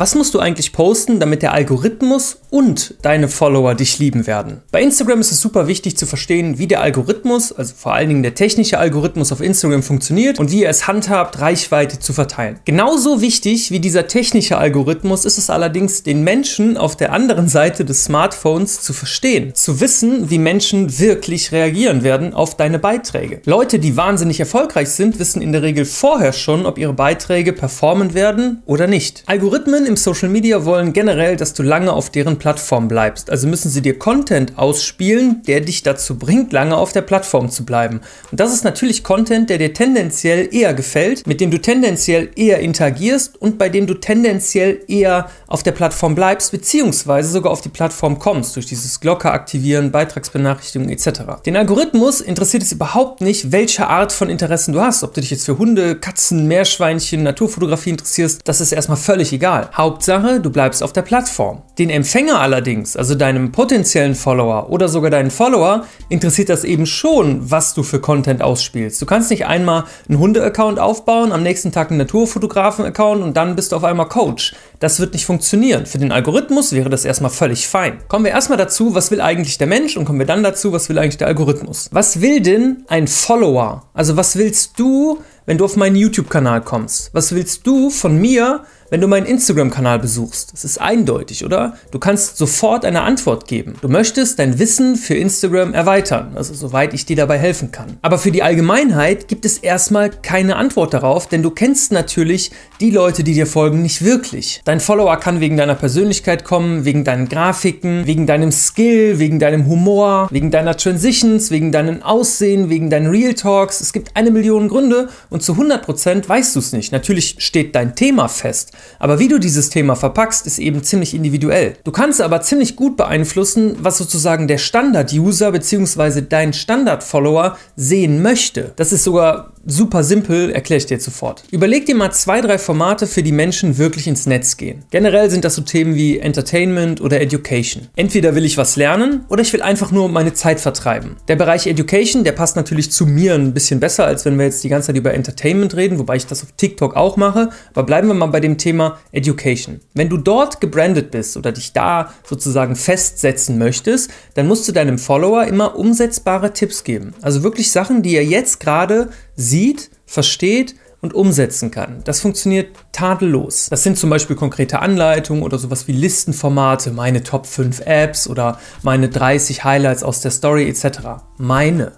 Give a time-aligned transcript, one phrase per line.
[0.00, 4.62] Was musst du eigentlich posten, damit der Algorithmus und deine Follower dich lieben werden?
[4.72, 8.22] Bei Instagram ist es super wichtig zu verstehen, wie der Algorithmus, also vor allen Dingen
[8.22, 12.58] der technische Algorithmus auf Instagram funktioniert und wie er es handhabt, Reichweite zu verteilen.
[12.64, 17.84] Genauso wichtig wie dieser technische Algorithmus ist es allerdings, den Menschen auf der anderen Seite
[17.84, 23.42] des Smartphones zu verstehen, zu wissen, wie Menschen wirklich reagieren werden auf deine Beiträge.
[23.44, 28.14] Leute, die wahnsinnig erfolgreich sind, wissen in der Regel vorher schon, ob ihre Beiträge performen
[28.14, 29.24] werden oder nicht.
[29.26, 33.28] Algorithmen im Social Media wollen generell, dass du lange auf deren Plattform bleibst.
[33.28, 37.66] Also müssen sie dir Content ausspielen, der dich dazu bringt, lange auf der Plattform zu
[37.66, 38.00] bleiben.
[38.30, 42.60] Und das ist natürlich Content, der dir tendenziell eher gefällt, mit dem du tendenziell eher
[42.60, 47.68] interagierst und bei dem du tendenziell eher auf der Plattform bleibst, beziehungsweise sogar auf die
[47.68, 51.42] Plattform kommst, durch dieses Glocke aktivieren, Beitragsbenachrichtigungen etc.
[51.44, 55.02] Den Algorithmus interessiert es überhaupt nicht, welche Art von Interessen du hast.
[55.02, 59.68] Ob du dich jetzt für Hunde, Katzen, Meerschweinchen, Naturfotografie interessierst, das ist erstmal völlig egal.
[59.80, 61.62] Hauptsache, du bleibst auf der Plattform.
[61.78, 67.50] Den Empfänger allerdings, also deinem potenziellen Follower oder sogar deinen Follower, interessiert das eben schon,
[67.50, 69.00] was du für Content ausspielst.
[69.00, 73.72] Du kannst nicht einmal einen Hunde-Account aufbauen, am nächsten Tag einen Naturfotografen-Account und dann bist
[73.72, 74.54] du auf einmal Coach.
[74.80, 75.84] Das wird nicht funktionieren.
[75.84, 77.98] Für den Algorithmus wäre das erstmal völlig fein.
[78.08, 80.88] Kommen wir erstmal dazu, was will eigentlich der Mensch und kommen wir dann dazu, was
[80.88, 81.90] will eigentlich der Algorithmus.
[81.92, 83.84] Was will denn ein Follower?
[83.92, 87.10] Also was willst du, wenn du auf meinen YouTube-Kanal kommst?
[87.12, 90.52] Was willst du von mir, wenn du meinen Instagram-Kanal besuchst.
[90.52, 91.76] Das ist eindeutig, oder?
[91.90, 93.74] Du kannst sofort eine Antwort geben.
[93.80, 97.98] Du möchtest dein Wissen für Instagram erweitern, also soweit ich dir dabei helfen kann.
[98.02, 102.90] Aber für die Allgemeinheit gibt es erstmal keine Antwort darauf, denn du kennst natürlich die
[102.90, 104.60] Leute, die dir folgen, nicht wirklich.
[104.70, 109.66] Dein Follower kann wegen deiner Persönlichkeit kommen, wegen deinen Grafiken, wegen deinem Skill, wegen deinem
[109.66, 113.80] Humor, wegen deiner Transitions, wegen deinem Aussehen, wegen deinen Real Talks.
[113.80, 116.92] Es gibt eine Million Gründe und zu 100% weißt du es nicht.
[116.92, 118.70] Natürlich steht dein Thema fest.
[119.00, 121.74] Aber wie du dieses Thema verpackst, ist eben ziemlich individuell.
[121.82, 126.22] Du kannst aber ziemlich gut beeinflussen, was sozusagen der Standard-User bzw.
[126.28, 128.72] dein Standard-Follower sehen möchte.
[128.76, 131.44] Das ist sogar super simpel, erkläre ich dir sofort.
[131.50, 134.84] Überleg dir mal zwei, drei Formate, für die Menschen wirklich ins Netz gehen.
[134.90, 137.88] Generell sind das so Themen wie Entertainment oder Education.
[137.96, 141.16] Entweder will ich was lernen oder ich will einfach nur meine Zeit vertreiben.
[141.28, 144.64] Der Bereich Education, der passt natürlich zu mir ein bisschen besser, als wenn wir jetzt
[144.64, 147.50] die ganze Zeit über Entertainment reden, wobei ich das auf TikTok auch mache.
[147.70, 149.80] Aber bleiben wir mal bei dem Thema Education.
[149.94, 154.98] Wenn du dort gebrandet bist oder dich da sozusagen festsetzen möchtest, dann musst du deinem
[154.98, 157.14] Follower immer umsetzbare Tipps geben.
[157.22, 159.10] Also wirklich Sachen, die er jetzt gerade
[159.40, 162.02] sieht, versteht und umsetzen kann.
[162.04, 163.68] Das funktioniert tadellos.
[163.70, 168.58] Das sind zum Beispiel konkrete Anleitungen oder sowas wie Listenformate, meine Top 5 Apps oder
[168.82, 171.22] meine 30 Highlights aus der Story etc.
[171.38, 171.92] Meine.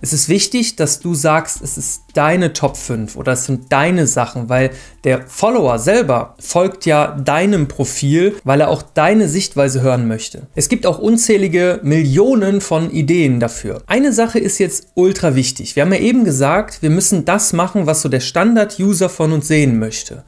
[0.00, 4.06] Es ist wichtig, dass du sagst, es ist deine Top 5 oder es sind deine
[4.06, 4.70] Sachen, weil
[5.04, 10.48] der Follower selber folgt ja deinem Profil, weil er auch deine Sichtweise hören möchte.
[10.54, 13.82] Es gibt auch unzählige Millionen von Ideen dafür.
[13.86, 15.76] Eine Sache ist jetzt ultra wichtig.
[15.76, 19.48] Wir haben ja eben gesagt, wir müssen das machen, was so der Standard-User von uns
[19.48, 20.24] sehen möchte.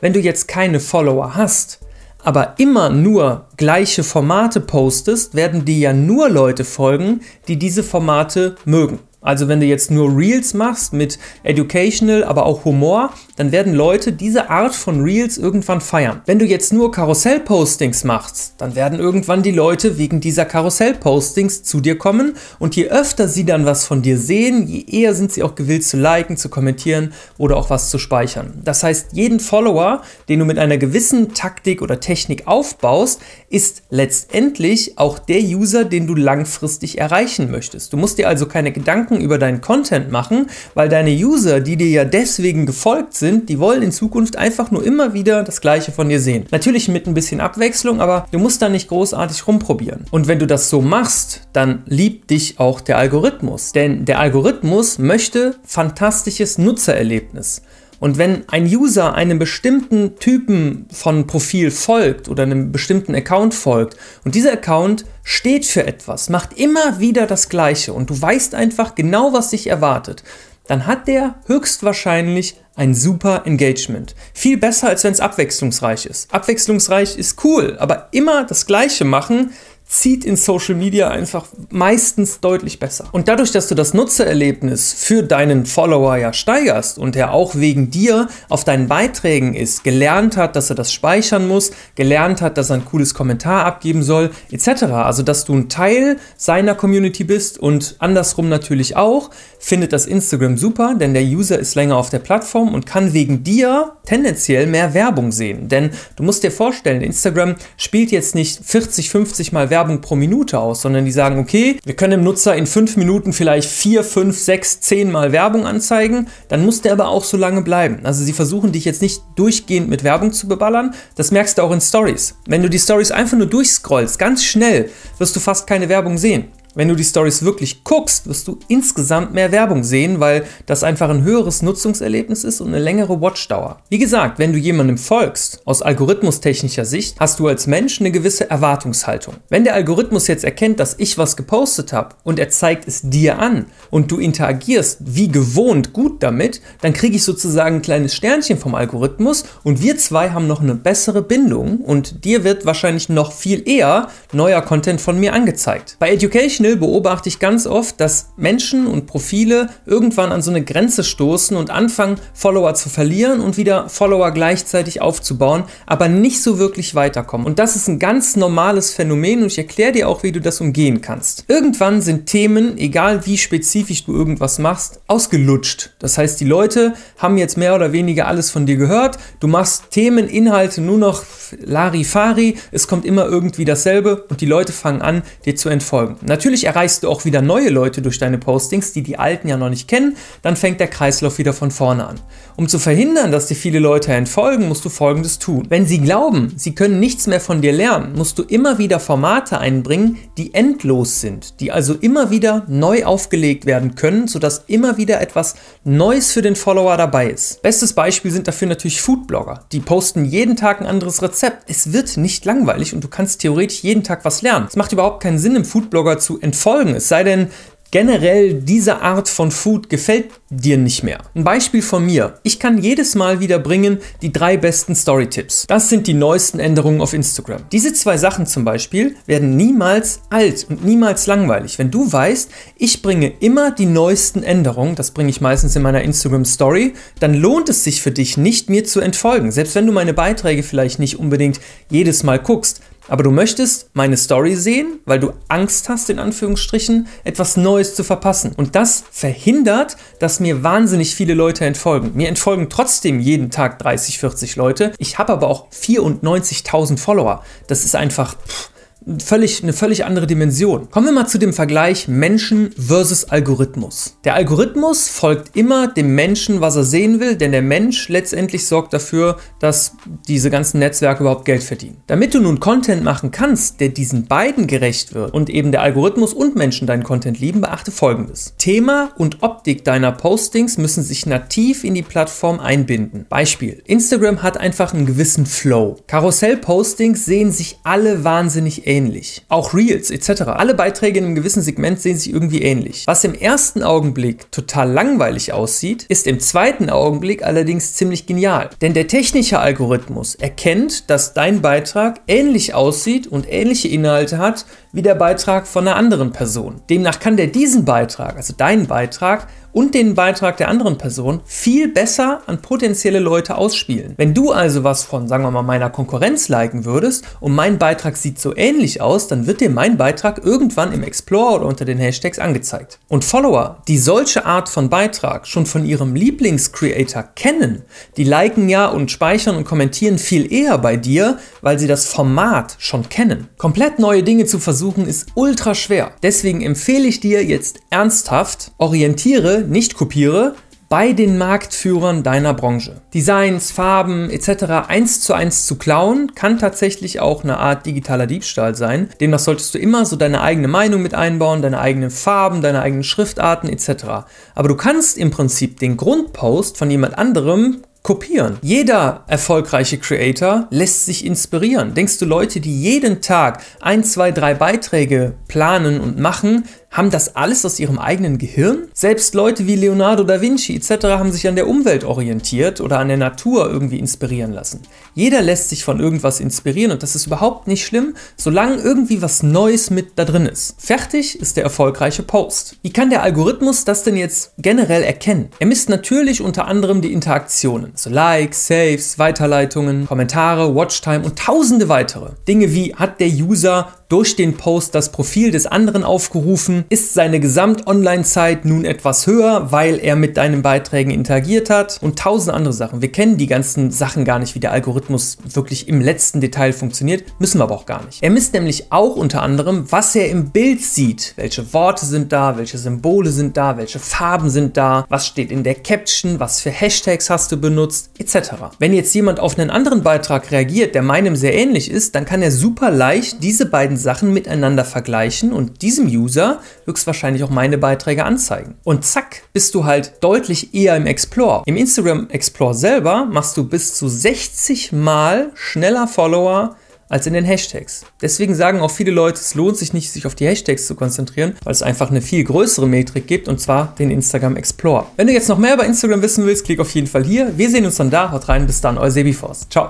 [0.00, 1.78] Wenn du jetzt keine Follower hast,
[2.24, 8.56] aber immer nur gleiche Formate postest, werden dir ja nur Leute folgen, die diese Formate
[8.64, 9.00] mögen.
[9.22, 14.12] Also wenn du jetzt nur Reels machst mit Educational, aber auch Humor, dann werden Leute
[14.12, 16.22] diese Art von Reels irgendwann feiern.
[16.26, 21.80] Wenn du jetzt nur Karussell-Postings machst, dann werden irgendwann die Leute wegen dieser Karussell-Postings zu
[21.80, 25.44] dir kommen und je öfter sie dann was von dir sehen, je eher sind sie
[25.44, 28.60] auch gewillt zu liken, zu kommentieren oder auch was zu speichern.
[28.64, 34.98] Das heißt, jeden Follower, den du mit einer gewissen Taktik oder Technik aufbaust, ist letztendlich
[34.98, 37.92] auch der User, den du langfristig erreichen möchtest.
[37.92, 41.76] Du musst dir also keine Gedanken Gedanken über deinen Content machen, weil deine User, die
[41.76, 45.92] dir ja deswegen gefolgt sind, die wollen in Zukunft einfach nur immer wieder das Gleiche
[45.92, 46.46] von dir sehen.
[46.50, 50.06] Natürlich mit ein bisschen Abwechslung, aber du musst da nicht großartig rumprobieren.
[50.10, 53.72] Und wenn du das so machst, dann liebt dich auch der Algorithmus.
[53.72, 57.62] Denn der Algorithmus möchte fantastisches Nutzererlebnis.
[58.02, 63.96] Und wenn ein User einem bestimmten Typen von Profil folgt oder einem bestimmten Account folgt
[64.24, 68.96] und dieser Account steht für etwas, macht immer wieder das Gleiche und du weißt einfach
[68.96, 70.24] genau, was dich erwartet,
[70.66, 74.16] dann hat der höchstwahrscheinlich ein super Engagement.
[74.34, 76.34] Viel besser, als wenn es abwechslungsreich ist.
[76.34, 79.52] Abwechslungsreich ist cool, aber immer das Gleiche machen
[79.92, 83.04] zieht in Social Media einfach meistens deutlich besser.
[83.12, 87.90] Und dadurch, dass du das Nutzererlebnis für deinen Follower ja steigerst und er auch wegen
[87.90, 92.70] dir auf deinen Beiträgen ist, gelernt hat, dass er das speichern muss, gelernt hat, dass
[92.70, 94.84] er ein cooles Kommentar abgeben soll, etc.
[94.84, 99.28] Also, dass du ein Teil seiner Community bist und andersrum natürlich auch,
[99.58, 103.44] findet das Instagram super, denn der User ist länger auf der Plattform und kann wegen
[103.44, 105.68] dir tendenziell mehr Werbung sehen.
[105.68, 110.58] Denn du musst dir vorstellen, Instagram spielt jetzt nicht 40, 50 Mal Werbung pro Minute
[110.58, 114.38] aus, sondern die sagen, okay, wir können dem Nutzer in 5 Minuten vielleicht 4, 5,
[114.38, 118.00] 6, 10 Mal Werbung anzeigen, dann muss der aber auch so lange bleiben.
[118.04, 121.72] Also sie versuchen dich jetzt nicht durchgehend mit Werbung zu beballern, das merkst du auch
[121.72, 122.36] in Stories.
[122.46, 126.48] Wenn du die Stories einfach nur durchscrollst, ganz schnell, wirst du fast keine Werbung sehen.
[126.74, 131.10] Wenn du die Stories wirklich guckst, wirst du insgesamt mehr Werbung sehen, weil das einfach
[131.10, 133.80] ein höheres Nutzungserlebnis ist und eine längere Watchdauer.
[133.90, 138.48] Wie gesagt, wenn du jemandem folgst, aus algorithmustechnischer Sicht, hast du als Mensch eine gewisse
[138.48, 139.34] Erwartungshaltung.
[139.50, 143.38] Wenn der Algorithmus jetzt erkennt, dass ich was gepostet habe und er zeigt es dir
[143.38, 148.56] an und du interagierst wie gewohnt gut damit, dann kriege ich sozusagen ein kleines Sternchen
[148.56, 153.32] vom Algorithmus und wir zwei haben noch eine bessere Bindung und dir wird wahrscheinlich noch
[153.32, 155.96] viel eher neuer Content von mir angezeigt.
[155.98, 160.62] Bei Education Educational beobachte ich ganz oft, dass Menschen und Profile irgendwann an so eine
[160.62, 166.58] Grenze stoßen und anfangen, Follower zu verlieren und wieder Follower gleichzeitig aufzubauen, aber nicht so
[166.58, 167.46] wirklich weiterkommen.
[167.46, 170.60] Und das ist ein ganz normales Phänomen und ich erkläre dir auch, wie du das
[170.60, 171.44] umgehen kannst.
[171.48, 175.90] Irgendwann sind Themen, egal wie spezifisch du irgendwas machst, ausgelutscht.
[175.98, 179.18] Das heißt, die Leute haben jetzt mehr oder weniger alles von dir gehört.
[179.40, 181.24] Du machst Themen, Inhalte nur noch
[181.58, 182.56] Larifari.
[182.70, 186.16] Es kommt immer irgendwie dasselbe und die Leute fangen an, dir zu entfolgen.
[186.22, 189.56] Natürlich Natürlich erreichst du auch wieder neue Leute durch deine Postings, die die alten ja
[189.56, 192.20] noch nicht kennen, dann fängt der Kreislauf wieder von vorne an.
[192.56, 195.64] Um zu verhindern, dass dir viele Leute entfolgen, musst du folgendes tun.
[195.70, 199.60] Wenn sie glauben, sie können nichts mehr von dir lernen, musst du immer wieder Formate
[199.60, 205.22] einbringen, die endlos sind, die also immer wieder neu aufgelegt werden können, sodass immer wieder
[205.22, 207.62] etwas Neues für den Follower dabei ist.
[207.62, 209.64] Bestes Beispiel sind dafür natürlich Foodblogger.
[209.72, 211.70] Die posten jeden Tag ein anderes Rezept.
[211.70, 214.66] Es wird nicht langweilig und du kannst theoretisch jeden Tag was lernen.
[214.68, 216.94] Es macht überhaupt keinen Sinn, im Foodblogger zu entfolgen.
[216.94, 217.48] Es sei denn,
[217.92, 221.18] generell diese Art von Food gefällt dir nicht mehr.
[221.34, 222.40] Ein Beispiel von mir.
[222.42, 225.66] Ich kann jedes Mal wieder bringen die drei besten Story-Tipps.
[225.68, 227.62] Das sind die neuesten Änderungen auf Instagram.
[227.70, 231.78] Diese zwei Sachen zum Beispiel werden niemals alt und niemals langweilig.
[231.78, 236.02] Wenn du weißt, ich bringe immer die neuesten Änderungen, das bringe ich meistens in meiner
[236.02, 239.52] Instagram Story, dann lohnt es sich für dich nicht, mir zu entfolgen.
[239.52, 241.60] Selbst wenn du meine Beiträge vielleicht nicht unbedingt
[241.90, 247.08] jedes Mal guckst, aber du möchtest meine Story sehen, weil du Angst hast, in Anführungsstrichen,
[247.24, 248.52] etwas Neues zu verpassen.
[248.56, 252.12] Und das verhindert, dass mir wahnsinnig viele Leute entfolgen.
[252.14, 254.92] Mir entfolgen trotzdem jeden Tag 30, 40 Leute.
[254.98, 257.44] Ich habe aber auch 94.000 Follower.
[257.66, 258.36] Das ist einfach...
[258.36, 258.71] Pff,
[259.18, 260.90] völlig, eine völlig andere Dimension.
[260.90, 264.18] Kommen wir mal zu dem Vergleich Menschen versus Algorithmus.
[264.24, 268.92] Der Algorithmus folgt immer dem Menschen, was er sehen will, denn der Mensch letztendlich sorgt
[268.92, 269.96] dafür, dass
[270.28, 271.98] diese ganzen Netzwerke überhaupt Geld verdienen.
[272.06, 276.32] Damit du nun Content machen kannst, der diesen beiden gerecht wird und eben der Algorithmus
[276.32, 278.54] und Menschen deinen Content lieben, beachte folgendes.
[278.58, 283.26] Thema und Optik deiner Postings müssen sich nativ in die Plattform einbinden.
[283.28, 283.82] Beispiel.
[283.86, 285.96] Instagram hat einfach einen gewissen Flow.
[286.06, 289.42] Karussell-Postings sehen sich alle wahnsinnig ähnlich ähnlich.
[289.48, 290.42] Auch Reels etc.
[290.42, 293.04] Alle Beiträge in einem gewissen Segment sehen sich irgendwie ähnlich.
[293.06, 298.68] Was im ersten Augenblick total langweilig aussieht, ist im zweiten Augenblick allerdings ziemlich genial.
[298.82, 305.02] Denn der technische Algorithmus erkennt, dass dein Beitrag ähnlich aussieht und ähnliche Inhalte hat wie
[305.02, 306.82] der Beitrag von einer anderen Person.
[306.90, 311.88] Demnach kann der diesen Beitrag, also deinen Beitrag, und den Beitrag der anderen Person viel
[311.88, 314.12] besser an potenzielle Leute ausspielen.
[314.18, 318.18] Wenn du also was von, sagen wir mal, meiner Konkurrenz liken würdest und mein Beitrag
[318.18, 321.96] sieht so ähnlich aus, dann wird dir mein Beitrag irgendwann im Explorer oder unter den
[321.96, 322.98] Hashtags angezeigt.
[323.08, 327.82] Und Follower, die solche Art von Beitrag schon von ihrem Lieblingscreator kennen,
[328.18, 332.76] die liken ja und speichern und kommentieren viel eher bei dir, weil sie das Format
[332.78, 333.48] schon kennen.
[333.56, 336.12] Komplett neue Dinge zu versuchen ist ultra schwer.
[336.22, 340.56] Deswegen empfehle ich dir jetzt ernsthaft, orientiere nicht kopiere,
[340.88, 343.00] bei den Marktführern deiner Branche.
[343.14, 344.88] Designs, Farben etc.
[344.88, 349.08] eins zu eins zu klauen, kann tatsächlich auch eine Art digitaler Diebstahl sein.
[349.18, 353.04] Demnach solltest du immer so deine eigene Meinung mit einbauen, deine eigenen Farben, deine eigenen
[353.04, 354.26] Schriftarten etc.
[354.54, 358.58] Aber du kannst im Prinzip den Grundpost von jemand anderem kopieren.
[358.62, 361.94] Jeder erfolgreiche Creator lässt sich inspirieren.
[361.94, 367.34] Denkst du, Leute, die jeden Tag ein, zwei, drei Beiträge planen und machen, haben das
[367.36, 368.88] alles aus ihrem eigenen Gehirn?
[368.92, 371.06] Selbst Leute wie Leonardo da Vinci etc.
[371.06, 374.82] haben sich an der Umwelt orientiert oder an der Natur irgendwie inspirieren lassen.
[375.14, 379.42] Jeder lässt sich von irgendwas inspirieren und das ist überhaupt nicht schlimm, solange irgendwie was
[379.42, 380.74] Neues mit da drin ist.
[380.78, 382.76] Fertig ist der erfolgreiche Post.
[382.82, 385.48] Wie kann der Algorithmus das denn jetzt generell erkennen?
[385.58, 391.88] Er misst natürlich unter anderem die Interaktionen, so Likes, Saves, Weiterleitungen, Kommentare, Watchtime und tausende
[391.88, 392.32] weitere.
[392.46, 397.40] Dinge wie hat der User durch den Post das Profil des anderen aufgerufen, ist seine
[397.40, 403.00] Gesamt-Online-Zeit nun etwas höher, weil er mit deinen Beiträgen interagiert hat und tausend andere Sachen.
[403.00, 407.24] Wir kennen die ganzen Sachen gar nicht, wie der Algorithmus wirklich im letzten Detail funktioniert,
[407.38, 408.22] müssen wir aber auch gar nicht.
[408.22, 411.32] Er misst nämlich auch unter anderem, was er im Bild sieht.
[411.36, 415.64] Welche Worte sind da, welche Symbole sind da, welche Farben sind da, was steht in
[415.64, 418.50] der Caption, was für Hashtags hast du benutzt, etc.
[418.78, 422.42] Wenn jetzt jemand auf einen anderen Beitrag reagiert, der meinem sehr ähnlich ist, dann kann
[422.42, 428.26] er super leicht diese beiden Sachen miteinander vergleichen und diesem User höchstwahrscheinlich auch meine Beiträge
[428.26, 428.74] anzeigen.
[428.84, 431.62] Und zack, bist du halt deutlich eher im Explore.
[431.64, 436.76] Im Instagram Explore selber machst du bis zu 60 Mal schneller Follower
[437.12, 438.06] als in den Hashtags.
[438.22, 441.54] Deswegen sagen auch viele Leute, es lohnt sich nicht, sich auf die Hashtags zu konzentrieren,
[441.62, 445.06] weil es einfach eine viel größere Metrik gibt und zwar den Instagram Explorer.
[445.16, 447.52] Wenn du jetzt noch mehr über Instagram wissen willst, klick auf jeden Fall hier.
[447.58, 448.32] Wir sehen uns dann da.
[448.32, 449.68] Haut rein, bis dann, euer Sebiforce.
[449.68, 449.80] Ciao.